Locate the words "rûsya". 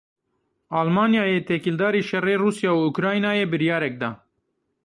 2.43-2.71